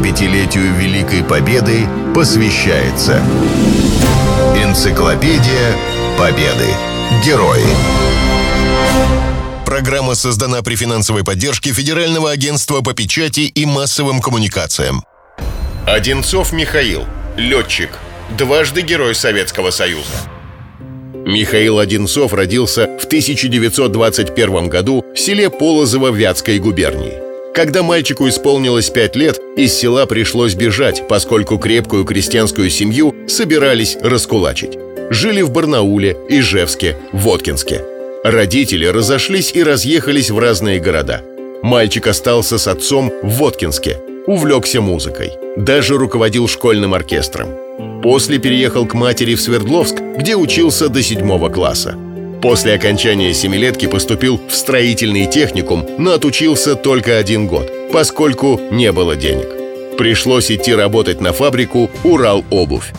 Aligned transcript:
75-летию 0.00 0.74
Великой 0.78 1.22
Победы 1.22 1.86
посвящается 2.14 3.22
Энциклопедия 4.56 5.76
Победы. 6.18 6.68
Герои. 7.24 7.64
Программа 9.66 10.14
создана 10.14 10.62
при 10.62 10.74
финансовой 10.74 11.22
поддержке 11.22 11.72
Федерального 11.72 12.30
агентства 12.30 12.80
по 12.80 12.94
печати 12.94 13.40
и 13.40 13.66
массовым 13.66 14.20
коммуникациям. 14.20 15.04
Одинцов 15.86 16.52
Михаил, 16.52 17.04
летчик, 17.36 17.90
дважды 18.38 18.80
Герой 18.80 19.14
Советского 19.14 19.70
Союза. 19.70 20.14
Михаил 21.26 21.78
Одинцов 21.78 22.32
родился 22.32 22.86
в 22.98 23.04
1921 23.04 24.68
году 24.68 25.04
в 25.14 25.18
селе 25.18 25.50
Полозово 25.50 26.08
Вятской 26.08 26.58
губернии. 26.58 27.29
Когда 27.54 27.82
мальчику 27.82 28.28
исполнилось 28.28 28.90
пять 28.90 29.16
лет, 29.16 29.40
из 29.56 29.74
села 29.74 30.06
пришлось 30.06 30.54
бежать, 30.54 31.08
поскольку 31.08 31.58
крепкую 31.58 32.04
крестьянскую 32.04 32.70
семью 32.70 33.14
собирались 33.26 33.96
раскулачить. 34.00 34.78
Жили 35.10 35.42
в 35.42 35.50
Барнауле, 35.50 36.16
Ижевске, 36.28 36.96
Воткинске. 37.12 37.84
Родители 38.22 38.86
разошлись 38.86 39.50
и 39.52 39.62
разъехались 39.62 40.30
в 40.30 40.38
разные 40.38 40.78
города. 40.78 41.22
Мальчик 41.62 42.06
остался 42.06 42.56
с 42.56 42.68
отцом 42.68 43.12
в 43.22 43.30
Воткинске, 43.30 43.98
увлекся 44.26 44.80
музыкой, 44.80 45.32
даже 45.56 45.98
руководил 45.98 46.46
школьным 46.46 46.94
оркестром. 46.94 47.48
После 48.02 48.38
переехал 48.38 48.86
к 48.86 48.94
матери 48.94 49.34
в 49.34 49.40
Свердловск, 49.40 49.96
где 50.16 50.36
учился 50.36 50.88
до 50.88 51.02
седьмого 51.02 51.48
класса. 51.48 51.96
После 52.42 52.74
окончания 52.74 53.34
семилетки 53.34 53.86
поступил 53.86 54.40
в 54.48 54.54
строительный 54.54 55.26
техникум, 55.26 55.86
но 55.98 56.12
отучился 56.12 56.74
только 56.74 57.18
один 57.18 57.46
год, 57.46 57.70
поскольку 57.92 58.58
не 58.70 58.92
было 58.92 59.14
денег. 59.14 59.48
Пришлось 59.98 60.50
идти 60.50 60.74
работать 60.74 61.20
на 61.20 61.34
фабрику 61.34 61.90
«Урал-обувь». 62.02 62.92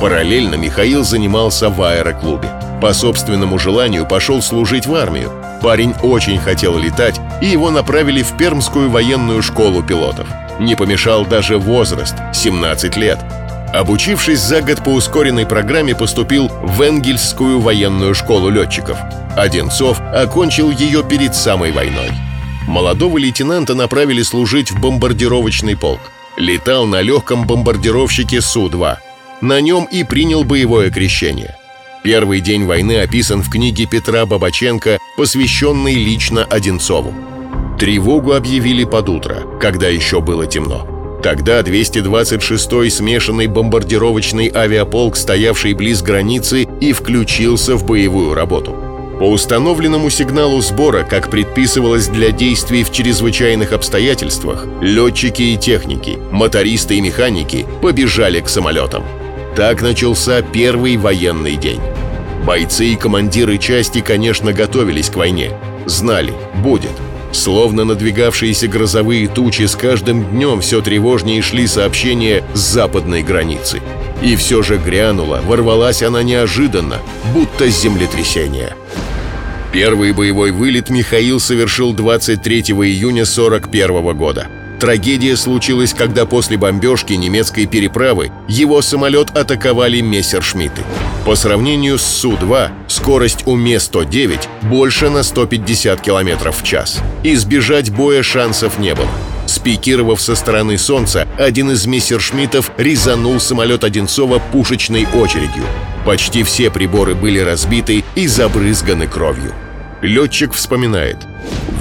Параллельно 0.00 0.54
Михаил 0.54 1.04
занимался 1.04 1.68
в 1.68 1.82
аэроклубе. 1.82 2.48
По 2.80 2.94
собственному 2.94 3.58
желанию 3.58 4.06
пошел 4.06 4.40
служить 4.40 4.86
в 4.86 4.94
армию. 4.94 5.32
Парень 5.60 5.92
очень 6.02 6.38
хотел 6.38 6.78
летать, 6.78 7.20
и 7.42 7.46
его 7.46 7.70
направили 7.70 8.22
в 8.22 8.36
Пермскую 8.38 8.88
военную 8.88 9.42
школу 9.42 9.82
пилотов. 9.82 10.28
Не 10.60 10.76
помешал 10.76 11.26
даже 11.26 11.58
возраст– 11.58 12.14
17 12.32 12.96
лет. 12.96 13.18
Обучившись 13.72 14.40
за 14.40 14.62
год 14.62 14.82
по 14.82 14.90
ускоренной 14.90 15.46
программе, 15.46 15.94
поступил 15.94 16.48
в 16.48 16.80
Энгельсскую 16.80 17.60
военную 17.60 18.14
школу 18.14 18.48
летчиков. 18.48 18.98
Одинцов 19.36 20.00
окончил 20.00 20.70
ее 20.70 21.04
перед 21.04 21.34
самой 21.34 21.70
войной. 21.72 22.10
Молодого 22.66 23.18
лейтенанта 23.18 23.74
направили 23.74 24.22
служить 24.22 24.70
в 24.70 24.80
бомбардировочный 24.80 25.76
полк. 25.76 26.00
Летал 26.36 26.86
на 26.86 27.02
легком 27.02 27.46
бомбардировщике 27.46 28.40
Су-2. 28.40 28.96
На 29.42 29.60
нем 29.60 29.84
и 29.84 30.02
принял 30.02 30.44
боевое 30.44 30.90
крещение. 30.90 31.56
Первый 32.02 32.40
день 32.40 32.64
войны 32.64 33.00
описан 33.00 33.42
в 33.42 33.50
книге 33.50 33.86
Петра 33.86 34.24
Бабаченко, 34.24 34.98
посвященной 35.16 35.94
лично 35.94 36.44
Одинцову. 36.44 37.12
Тревогу 37.78 38.32
объявили 38.32 38.84
под 38.84 39.08
утро, 39.08 39.58
когда 39.60 39.88
еще 39.88 40.20
было 40.20 40.46
темно. 40.46 40.97
Тогда 41.28 41.60
226-й 41.60 42.90
смешанный 42.90 43.48
бомбардировочный 43.48 44.50
авиаполк, 44.50 45.14
стоявший 45.14 45.74
близ 45.74 46.00
границы, 46.00 46.66
и 46.80 46.94
включился 46.94 47.76
в 47.76 47.84
боевую 47.84 48.32
работу. 48.32 48.74
По 49.18 49.24
установленному 49.24 50.08
сигналу 50.08 50.62
сбора, 50.62 51.02
как 51.02 51.28
предписывалось 51.30 52.08
для 52.08 52.30
действий 52.30 52.82
в 52.82 52.90
чрезвычайных 52.90 53.74
обстоятельствах, 53.74 54.66
летчики 54.80 55.42
и 55.42 55.58
техники, 55.58 56.18
мотористы 56.30 56.96
и 56.96 57.02
механики 57.02 57.66
побежали 57.82 58.40
к 58.40 58.48
самолетам. 58.48 59.04
Так 59.54 59.82
начался 59.82 60.40
первый 60.40 60.96
военный 60.96 61.56
день. 61.56 61.82
Бойцы 62.46 62.86
и 62.86 62.96
командиры 62.96 63.58
части, 63.58 64.00
конечно, 64.00 64.54
готовились 64.54 65.10
к 65.10 65.16
войне. 65.16 65.52
Знали, 65.84 66.32
будет– 66.62 66.92
Словно 67.32 67.84
надвигавшиеся 67.84 68.68
грозовые 68.68 69.28
тучи 69.28 69.66
с 69.66 69.76
каждым 69.76 70.24
днем 70.30 70.60
все 70.60 70.80
тревожнее 70.80 71.42
шли 71.42 71.66
сообщения 71.66 72.42
с 72.54 72.60
западной 72.60 73.22
границы. 73.22 73.80
И 74.22 74.34
все 74.36 74.62
же 74.62 74.78
грянула, 74.78 75.40
ворвалась 75.46 76.02
она 76.02 76.22
неожиданно, 76.22 76.96
будто 77.34 77.68
землетрясение. 77.68 78.74
Первый 79.72 80.12
боевой 80.12 80.50
вылет 80.50 80.88
Михаил 80.88 81.40
совершил 81.40 81.92
23 81.92 82.60
июня 82.60 83.24
41 83.24 84.16
года. 84.16 84.48
Трагедия 84.80 85.36
случилась, 85.36 85.92
когда 85.92 86.24
после 86.24 86.56
бомбежки 86.56 87.12
немецкой 87.12 87.66
переправы 87.66 88.30
его 88.48 88.80
самолет 88.80 89.36
атаковали 89.36 90.00
мессершмитты. 90.00 90.82
По 91.28 91.36
сравнению 91.36 91.98
с 91.98 92.04
Су-2, 92.04 92.70
скорость 92.86 93.46
у 93.46 93.54
Ме-109 93.54 94.48
больше 94.62 95.10
на 95.10 95.22
150 95.22 96.00
км 96.00 96.52
в 96.52 96.62
час. 96.62 97.02
Избежать 97.22 97.90
боя 97.90 98.22
шансов 98.22 98.78
не 98.78 98.94
было. 98.94 99.10
Спикировав 99.44 100.22
со 100.22 100.34
стороны 100.34 100.78
Солнца, 100.78 101.28
один 101.36 101.70
из 101.72 101.84
мессершмиттов 101.84 102.72
резанул 102.78 103.40
самолет 103.40 103.84
Одинцова 103.84 104.38
пушечной 104.38 105.06
очередью. 105.06 105.64
Почти 106.06 106.44
все 106.44 106.70
приборы 106.70 107.14
были 107.14 107.40
разбиты 107.40 108.04
и 108.14 108.26
забрызганы 108.26 109.06
кровью. 109.06 109.52
Летчик 110.00 110.54
вспоминает. 110.54 111.18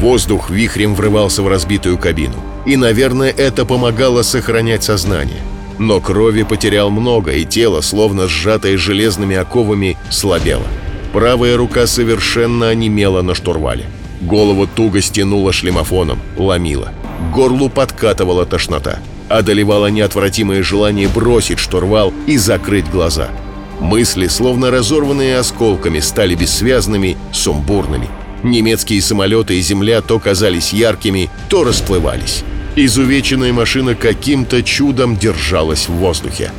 Воздух 0.02 0.50
вихрем 0.50 0.94
врывался 0.94 1.42
в 1.42 1.48
разбитую 1.48 1.98
кабину 1.98 2.36
и, 2.66 2.76
наверное, 2.76 3.30
это 3.30 3.64
помогало 3.64 4.24
сохранять 4.24 4.84
сознание. 4.84 5.40
Но 5.80 6.00
крови 6.00 6.44
потерял 6.44 6.90
много, 6.90 7.34
и 7.34 7.46
тело, 7.46 7.82
словно 7.82 8.28
сжатое 8.28 8.78
железными 8.78 9.36
оковами, 9.36 9.98
слабело. 10.10 10.66
Правая 11.14 11.56
рука 11.58 11.88
совершенно 11.88 12.70
онемела 12.70 13.22
на 13.22 13.36
штурвале. 13.36 13.86
Голову 14.22 14.68
туго 14.68 15.02
стянуло 15.02 15.54
шлемофоном, 15.54 16.20
ломило. 16.38 16.92
К 17.20 17.36
горлу 17.36 17.70
подкатывала 17.70 18.46
тошнота. 18.46 19.00
Одолевало 19.30 19.88
неотвратимое 19.88 20.64
желание 20.64 21.08
бросить 21.08 21.60
штурвал 21.60 22.14
и 22.26 22.38
закрыть 22.38 22.90
глаза. 22.90 23.30
Мысли, 23.80 24.28
словно 24.28 24.72
разорванные 24.72 25.38
осколками, 25.38 26.00
стали 26.00 26.34
бессвязными, 26.34 27.18
сумбурными. 27.32 28.10
Немецкие 28.44 29.02
самолеты 29.02 29.58
и 29.58 29.62
земля 29.62 30.02
то 30.02 30.20
казались 30.20 30.74
яркими, 30.74 31.30
то 31.50 31.64
расплывались. 31.64 32.44
Изувеченная 32.80 33.52
машина 33.54 33.96
каким-то 33.96 34.62
чудом 34.62 35.18
держалась 35.18 35.90
в 35.90 35.94
воздухе. 35.94 36.52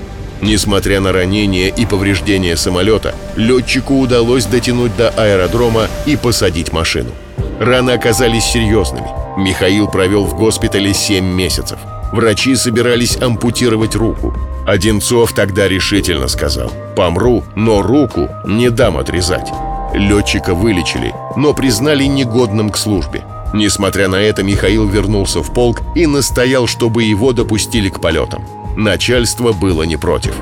Несмотря 0.42 1.00
на 1.00 1.12
ранения 1.12 1.68
и 1.68 1.86
повреждения 1.86 2.56
самолета, 2.56 3.14
летчику 3.36 4.00
удалось 4.00 4.44
дотянуть 4.44 4.96
до 4.96 5.10
аэродрома 5.10 5.86
и 6.06 6.16
посадить 6.16 6.72
машину. 6.72 7.12
Раны 7.60 7.92
оказались 7.92 8.42
серьезными. 8.42 9.06
Михаил 9.36 9.86
провел 9.86 10.24
в 10.24 10.34
госпитале 10.34 10.92
7 10.92 11.24
месяцев. 11.24 11.78
Врачи 12.12 12.56
собирались 12.56 13.16
ампутировать 13.16 13.94
руку. 13.94 14.34
Одинцов 14.66 15.32
тогда 15.34 15.68
решительно 15.68 16.26
сказал 16.26 16.72
«Помру, 16.96 17.44
но 17.54 17.80
руку 17.80 18.28
не 18.44 18.70
дам 18.70 18.96
отрезать». 18.96 19.52
Летчика 19.94 20.54
вылечили, 20.54 21.14
но 21.36 21.54
признали 21.54 22.04
негодным 22.04 22.70
к 22.70 22.76
службе. 22.76 23.22
Несмотря 23.52 24.08
на 24.08 24.16
это, 24.16 24.42
Михаил 24.42 24.86
вернулся 24.86 25.42
в 25.42 25.52
полк 25.52 25.82
и 25.94 26.06
настоял, 26.06 26.66
чтобы 26.66 27.04
его 27.04 27.32
допустили 27.32 27.88
к 27.88 28.00
полетам. 28.00 28.44
Начальство 28.76 29.52
было 29.52 29.82
не 29.84 29.96
против. 29.96 30.34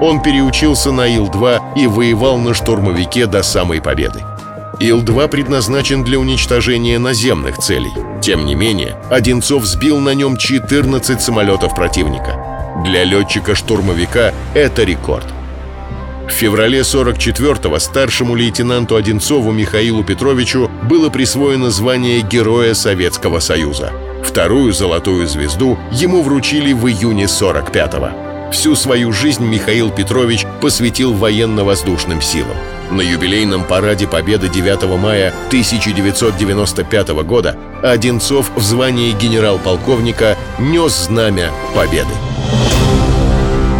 Он 0.00 0.22
переучился 0.22 0.92
на 0.92 1.06
Ил-2 1.06 1.76
и 1.76 1.86
воевал 1.86 2.38
на 2.38 2.54
штурмовике 2.54 3.26
до 3.26 3.42
самой 3.42 3.80
победы. 3.80 4.20
Ил-2 4.80 5.28
предназначен 5.28 6.02
для 6.02 6.18
уничтожения 6.18 6.98
наземных 6.98 7.58
целей. 7.58 7.92
Тем 8.20 8.46
не 8.46 8.54
менее, 8.54 8.96
Одинцов 9.10 9.64
сбил 9.64 9.98
на 9.98 10.14
нем 10.14 10.36
14 10.36 11.20
самолетов 11.20 11.74
противника. 11.74 12.82
Для 12.84 13.04
летчика-штурмовика 13.04 14.32
это 14.54 14.82
рекорд– 14.84 15.26
в 16.32 16.34
феврале 16.34 16.80
44-го 16.80 17.78
старшему 17.78 18.34
лейтенанту 18.34 18.96
Одинцову 18.96 19.52
Михаилу 19.52 20.02
Петровичу 20.02 20.70
было 20.88 21.10
присвоено 21.10 21.70
звание 21.70 22.22
Героя 22.22 22.72
Советского 22.74 23.38
Союза. 23.38 23.92
Вторую 24.24 24.72
золотую 24.72 25.28
звезду 25.28 25.78
ему 25.92 26.22
вручили 26.22 26.72
в 26.72 26.88
июне 26.88 27.24
45-го. 27.24 28.50
Всю 28.50 28.74
свою 28.74 29.12
жизнь 29.12 29.44
Михаил 29.44 29.90
Петрович 29.90 30.46
посвятил 30.60 31.12
военно-воздушным 31.12 32.22
силам. 32.22 32.56
На 32.90 33.02
юбилейном 33.02 33.64
параде 33.64 34.06
Победы 34.06 34.48
9 34.48 34.84
мая 34.98 35.34
1995 35.48 37.08
года 37.24 37.58
Одинцов 37.82 38.50
в 38.56 38.62
звании 38.62 39.12
генерал-полковника 39.12 40.38
нес 40.58 41.06
знамя 41.06 41.50
Победы. 41.74 42.31